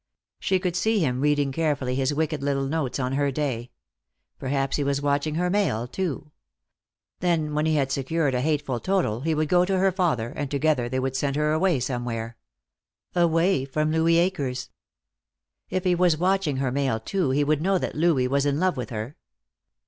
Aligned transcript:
She 0.39 0.57
could 0.57 0.75
see 0.75 0.97
him 0.97 1.21
reading 1.21 1.51
carefully 1.51 1.93
his 1.93 2.11
wicked 2.11 2.41
little 2.41 2.65
notes 2.65 2.97
on 2.97 3.13
her 3.13 3.29
day. 3.29 3.69
Perhaps 4.39 4.77
he 4.77 4.83
was 4.83 4.99
watching 4.99 5.35
her 5.35 5.47
mail, 5.47 5.87
too. 5.87 6.31
Then 7.19 7.53
when 7.53 7.67
he 7.67 7.75
had 7.75 7.91
secured 7.91 8.33
a 8.33 8.41
hateful 8.41 8.79
total 8.79 9.21
he 9.21 9.35
would 9.35 9.47
go 9.47 9.63
to 9.63 9.77
her 9.77 9.91
father, 9.91 10.29
and 10.35 10.49
together 10.49 10.89
they 10.89 10.99
would 10.99 11.15
send 11.15 11.35
her 11.35 11.51
away 11.51 11.79
somewhere. 11.79 12.35
Away 13.13 13.63
from 13.63 13.91
Louis 13.91 14.17
Akers. 14.17 14.71
If 15.69 15.83
he 15.83 15.93
was 15.93 16.17
watching 16.17 16.57
her 16.57 16.71
mail 16.71 16.99
too 16.99 17.29
he 17.29 17.43
would 17.43 17.61
know 17.61 17.77
that 17.77 17.93
Louis 17.93 18.27
was 18.27 18.43
in 18.47 18.59
love 18.59 18.77
with 18.77 18.89
her. 18.89 19.17